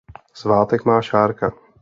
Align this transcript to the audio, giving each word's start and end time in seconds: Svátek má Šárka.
Svátek 0.33 0.85
má 0.85 1.01
Šárka. 1.01 1.51